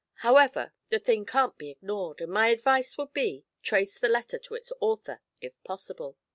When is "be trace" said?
3.13-3.99